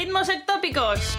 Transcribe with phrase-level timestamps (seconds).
[0.00, 1.14] Ritmos Ectópicos.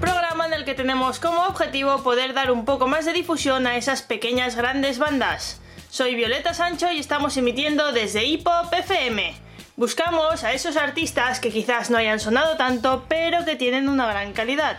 [0.00, 3.76] Programa en el que tenemos como objetivo poder dar un poco más de difusión a
[3.76, 5.60] esas pequeñas grandes bandas.
[5.90, 9.34] Soy Violeta Sancho y estamos emitiendo desde Hip Hop FM.
[9.76, 14.32] Buscamos a esos artistas que quizás no hayan sonado tanto, pero que tienen una gran
[14.32, 14.78] calidad.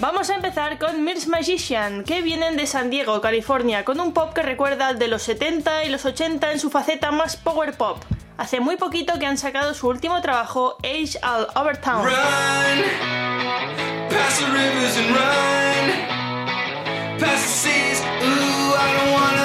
[0.00, 4.32] Vamos a empezar con Mirs Magician, que vienen de San Diego, California, con un pop
[4.34, 8.02] que recuerda al de los 70 y los 80 en su faceta más power pop.
[8.40, 12.06] Hace muy poquito que han sacado su último trabajo, Age All Over Town.
[12.06, 12.14] Run,
[14.08, 15.90] past the rivers and run,
[17.18, 18.00] past the seas.
[18.00, 19.39] Ooh, I don't wanna,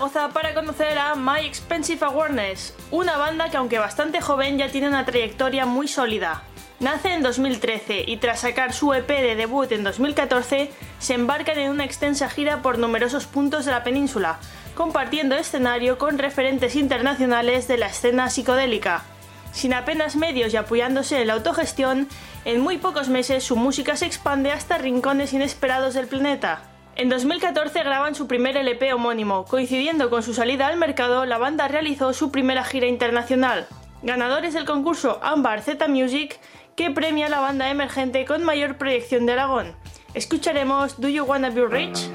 [0.00, 4.88] Zaragoza para conocer a My Expensive Awareness, una banda que aunque bastante joven ya tiene
[4.88, 6.42] una trayectoria muy sólida.
[6.78, 11.70] Nace en 2013 y tras sacar su EP de debut en 2014 se embarcan en
[11.70, 14.38] una extensa gira por numerosos puntos de la península,
[14.74, 19.02] compartiendo escenario con referentes internacionales de la escena psicodélica.
[19.52, 22.08] Sin apenas medios y apoyándose en la autogestión,
[22.46, 26.69] en muy pocos meses su música se expande hasta rincones inesperados del planeta.
[27.00, 29.46] En 2014 graban su primer LP homónimo.
[29.46, 33.66] Coincidiendo con su salida al mercado, la banda realizó su primera gira internacional.
[34.02, 36.38] Ganadores del concurso Ambar Z Music,
[36.76, 39.74] que premia a la banda emergente con mayor proyección de Aragón.
[40.12, 42.10] Escucharemos Do You Wanna Be Rich?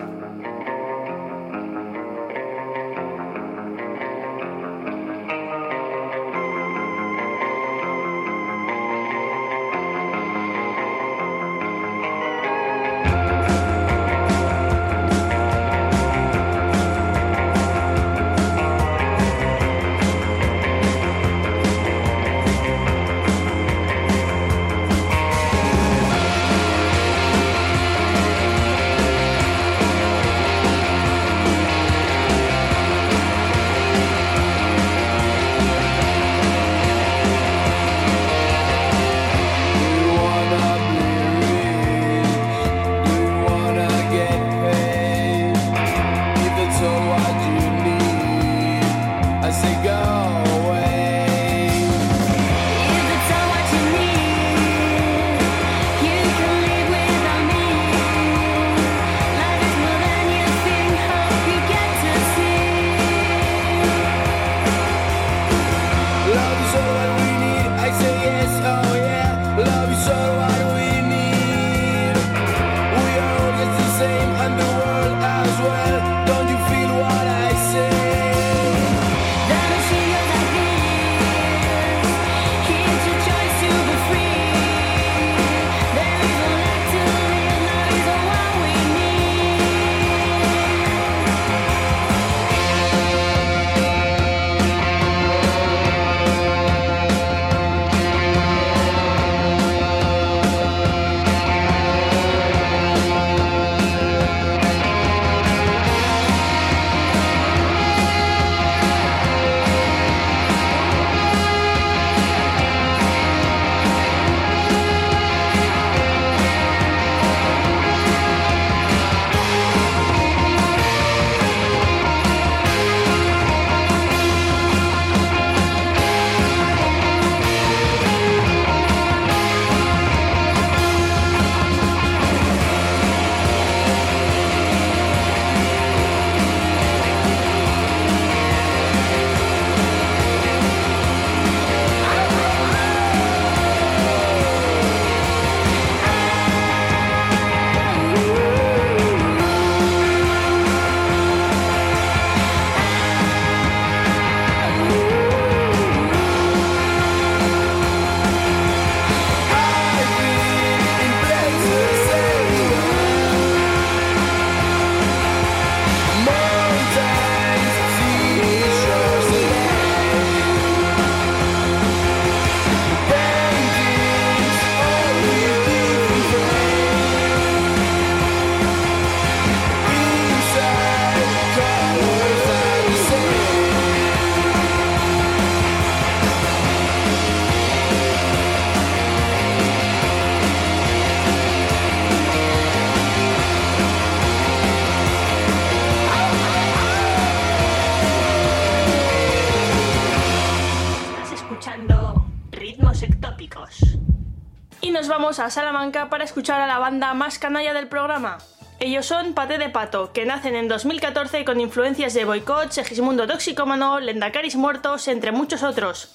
[205.39, 208.37] A Salamanca para escuchar a la banda más canalla del programa.
[208.79, 213.99] Ellos son Pate de Pato, que nacen en 2014 con influencias de Boicot, Segismundo Toxicómano,
[213.99, 216.13] Lendacaris Muertos, entre muchos otros.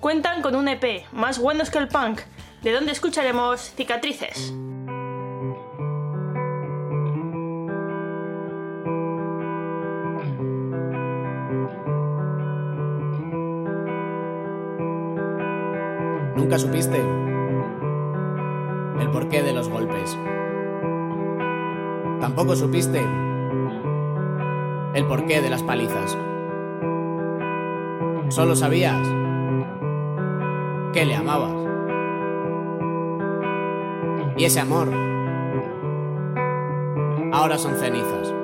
[0.00, 2.20] Cuentan con un EP, más buenos que el punk,
[2.62, 4.52] de donde escucharemos Cicatrices.
[16.36, 17.21] Nunca supiste
[19.02, 20.16] el porqué de los golpes.
[22.20, 23.04] Tampoco supiste
[24.94, 26.16] el porqué de las palizas.
[28.28, 29.02] Solo sabías
[30.92, 31.52] que le amabas.
[34.36, 34.88] Y ese amor
[37.32, 38.41] ahora son cenizas.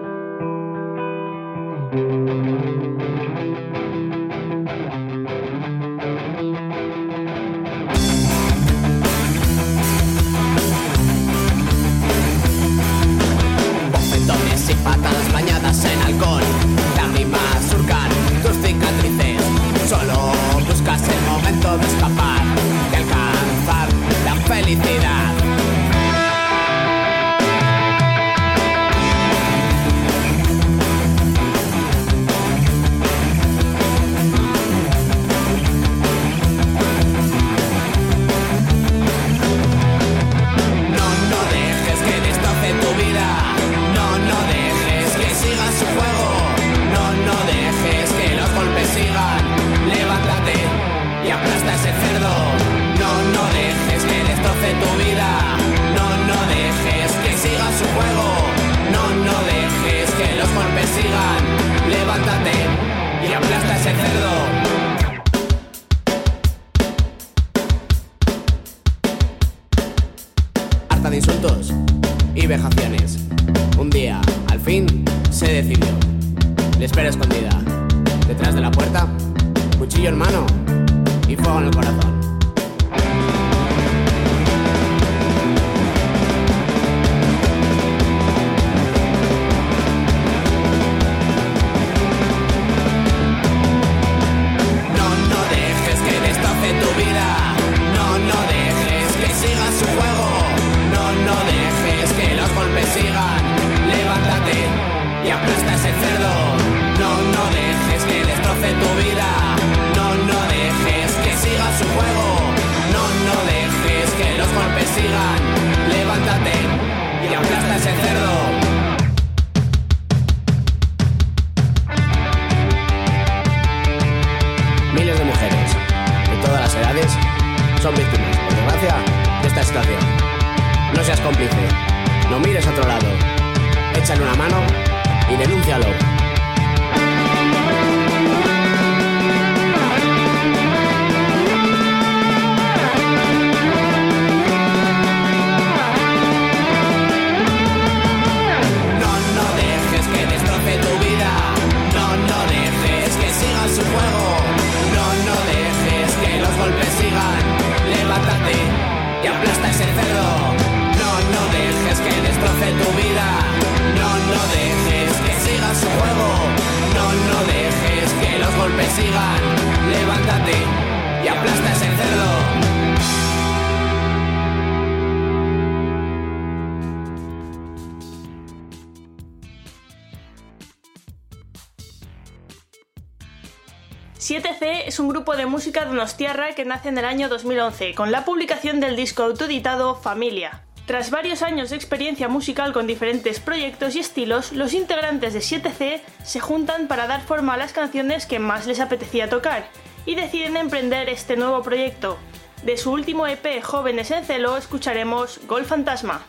[184.19, 188.25] ...7C es un grupo de música donostiarra que nace en el año 2011, con la
[188.25, 190.65] publicación del disco autoeditado Familia.
[190.87, 196.01] Tras varios años de experiencia musical con diferentes proyectos y estilos, los integrantes de 7C
[196.25, 199.69] se juntan para dar forma a las canciones que más les apetecía tocar,
[200.05, 202.19] y deciden emprender este nuevo proyecto.
[202.65, 206.27] De su último EP Jóvenes en Celo escucharemos Gol Fantasma.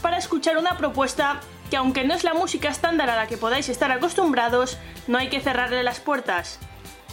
[0.00, 3.68] para escuchar una propuesta que aunque no es la música estándar a la que podáis
[3.68, 6.60] estar acostumbrados, no hay que cerrarle las puertas.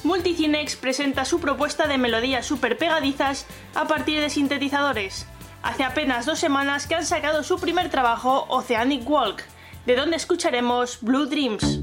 [0.04, 5.25] Multicinex presenta su propuesta de melodías super pegadizas a partir de sintetizadores.
[5.64, 9.42] Hace apenas dos semanas que han sacado su primer trabajo, Oceanic Walk,
[9.88, 11.80] de donde escucharemos Blue Dreams.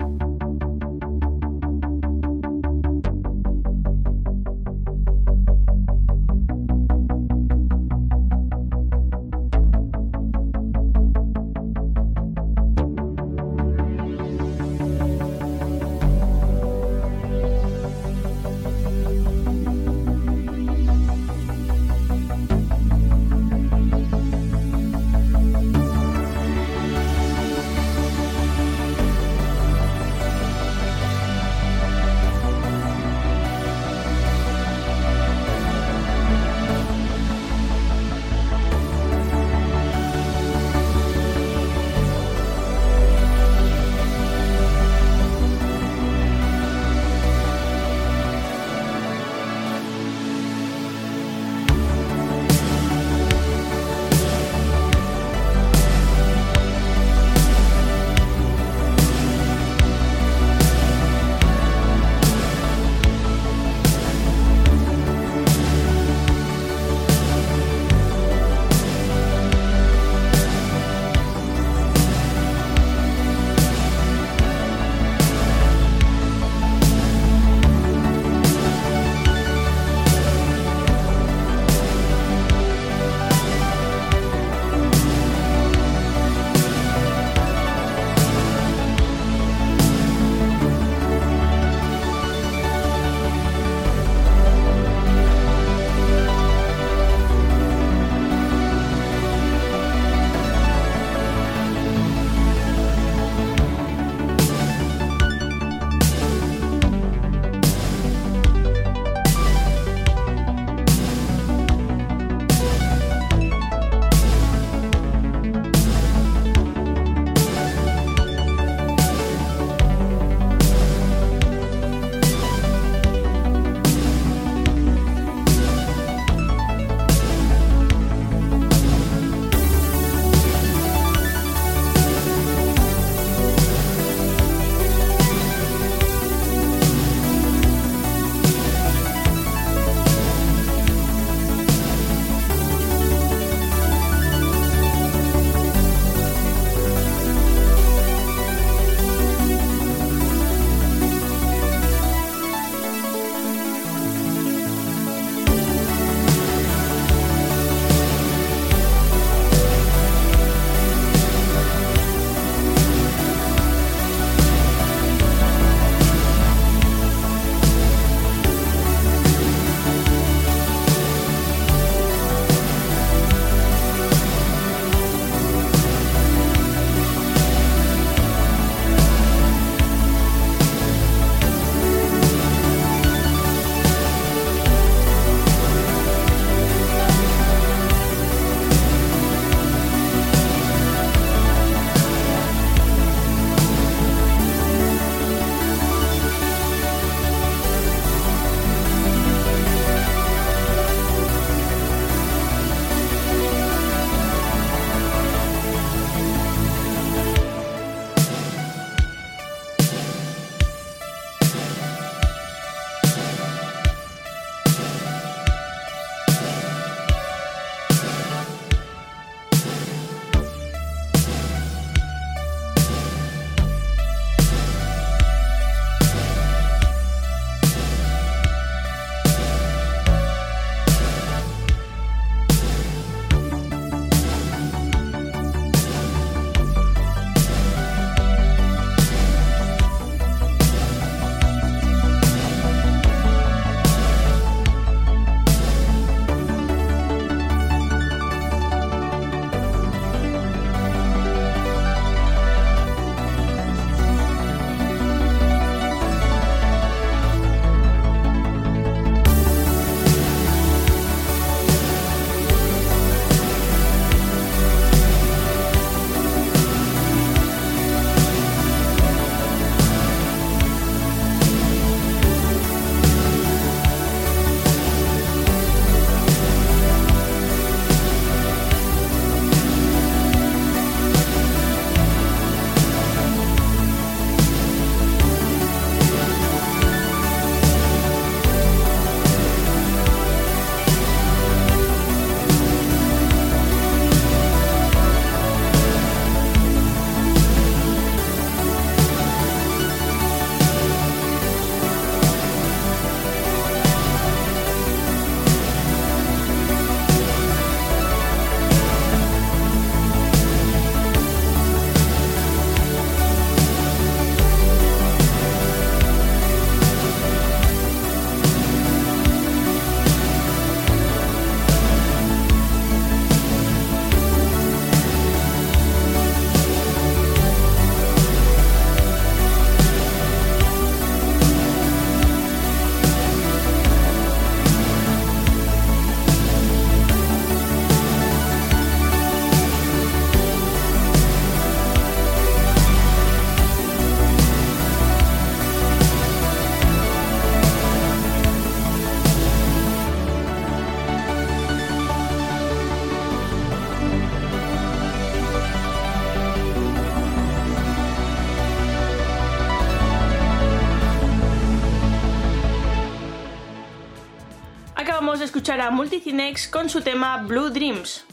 [365.62, 368.24] Escuchar a Multicinex con su tema Blue Dreams.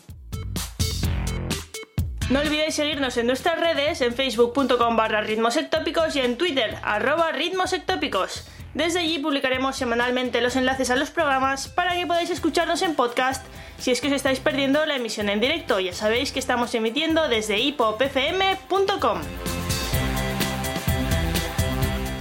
[2.31, 8.47] No olvidéis seguirnos en nuestras redes, en facebook.com barra ritmosectópicos y en twitter, arroba ritmosectópicos.
[8.73, 13.45] Desde allí publicaremos semanalmente los enlaces a los programas para que podáis escucharnos en podcast
[13.77, 15.79] si es que os estáis perdiendo la emisión en directo.
[15.79, 19.19] Ya sabéis que estamos emitiendo desde hipopfm.com.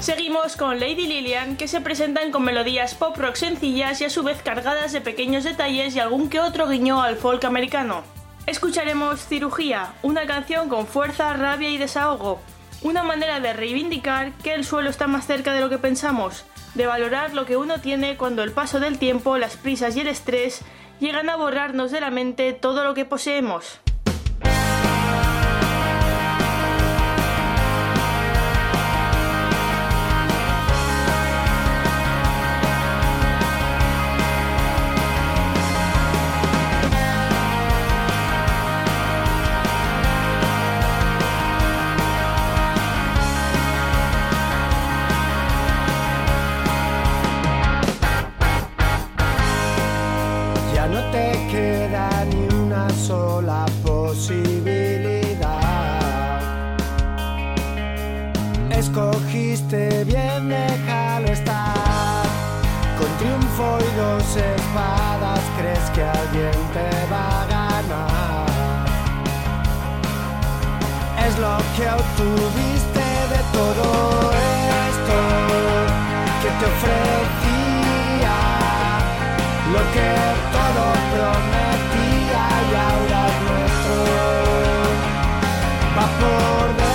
[0.09, 4.23] Seguimos con Lady Lilian, que se presentan con melodías pop rock sencillas y a su
[4.23, 8.05] vez cargadas de pequeños detalles y algún que otro guiño al folk americano.
[8.47, 12.41] Escucharemos Cirugía, una canción con fuerza, rabia y desahogo.
[12.81, 16.87] Una manera de reivindicar que el suelo está más cerca de lo que pensamos, de
[16.87, 20.63] valorar lo que uno tiene cuando el paso del tiempo, las prisas y el estrés
[21.01, 23.79] llegan a borrarnos de la mente todo lo que poseemos.
[58.79, 62.23] Escogiste bien, déjalo estar.
[62.97, 68.47] Con triunfo y dos espadas, crees que alguien te va a ganar.
[71.27, 73.87] Es lo que obtuviste de todo
[74.89, 75.19] esto
[76.43, 77.39] que te ofrecía
[79.73, 80.11] lo que
[80.55, 83.99] todo prometía y ahora es nuestro
[85.97, 86.88] va por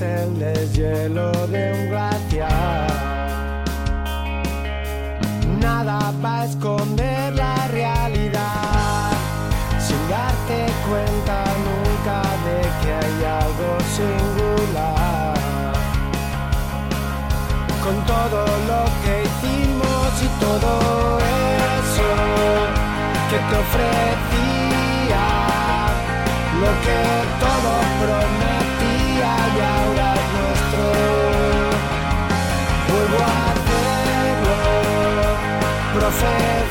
[0.00, 2.86] el deshielo de un glaciar.
[5.60, 7.21] Nada va a esconder
[14.02, 15.34] singular.
[17.84, 20.70] Con todo lo que hicimos y todo
[21.80, 22.10] eso
[23.30, 24.22] que te ofrecía
[26.62, 27.00] lo que
[27.42, 30.84] todo prometía y ahora es nuestro.
[32.88, 34.56] Vuelvo a hacerlo,
[35.94, 36.61] profecía.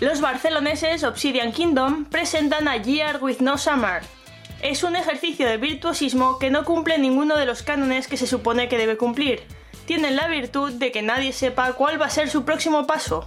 [0.00, 4.19] Los barceloneses Obsidian Kingdom presentan a Year with No Summer.
[4.62, 8.68] Es un ejercicio de virtuosismo que no cumple ninguno de los cánones que se supone
[8.68, 9.42] que debe cumplir.
[9.86, 13.26] Tienen la virtud de que nadie sepa cuál va a ser su próximo paso.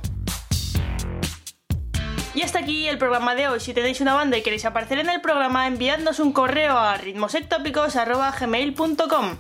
[2.36, 3.60] Y hasta aquí el programa de hoy.
[3.60, 9.38] Si tenéis una banda y queréis aparecer en el programa, enviadnos un correo a ritmosectópicos.gmail.com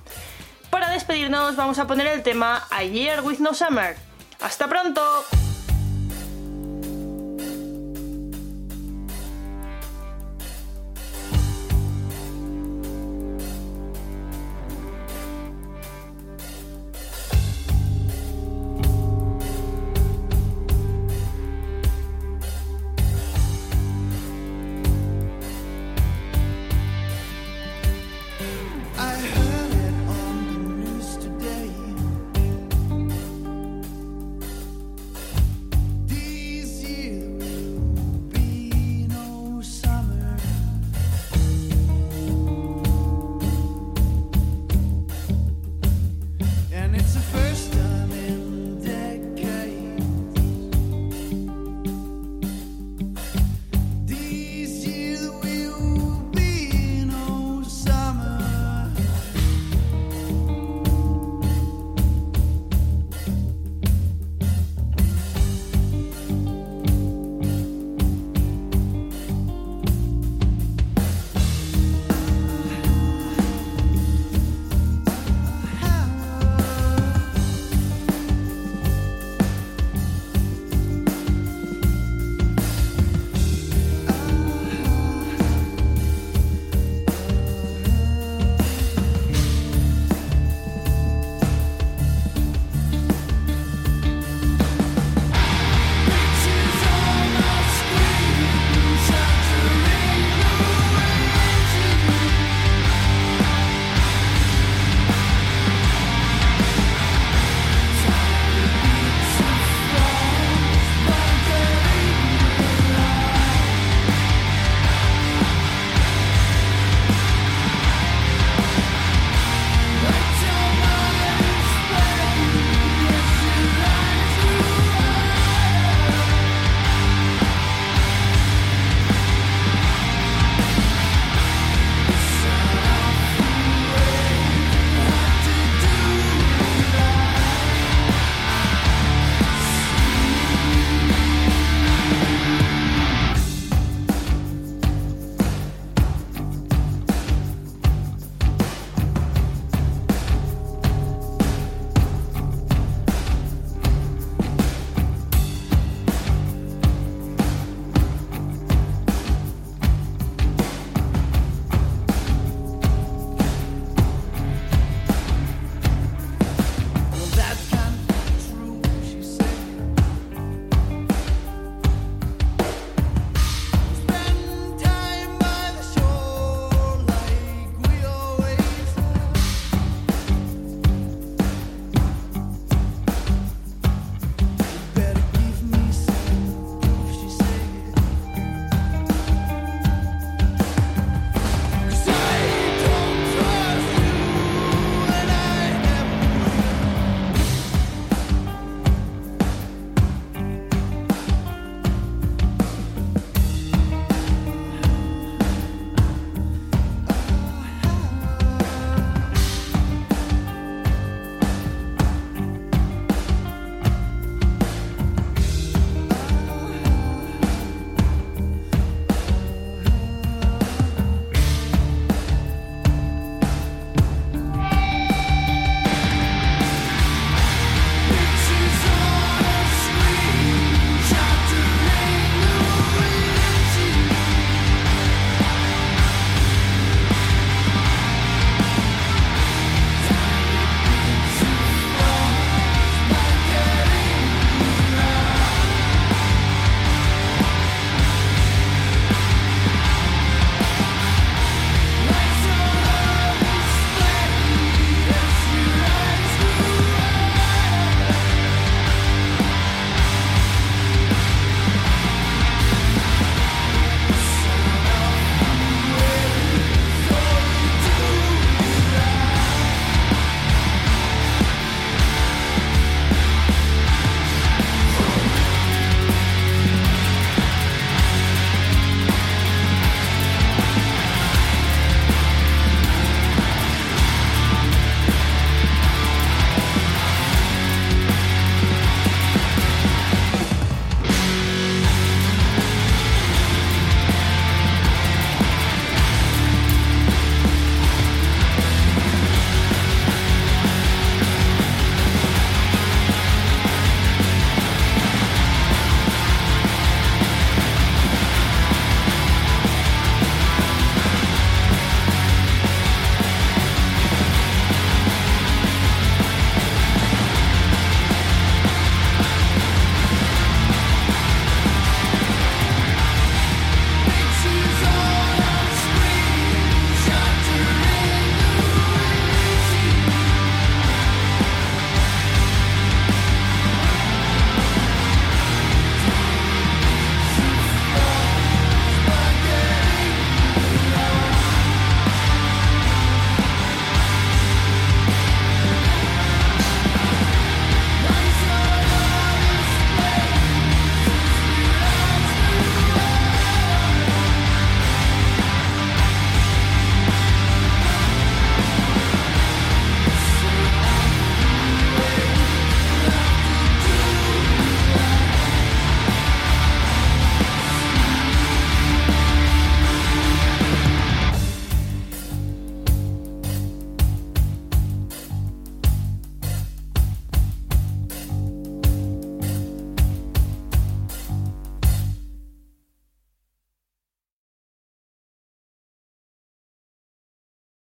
[0.71, 3.95] Para despedirnos vamos a poner el tema A Year with No Summer.
[4.39, 5.01] ¡Hasta pronto!